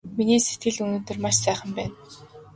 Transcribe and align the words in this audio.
Миний 0.17 0.41
сэтгэл 0.45 0.77
өнөөдөр 0.83 1.17
маш 1.23 1.35
сайхан 1.43 1.71
байна! 1.77 1.95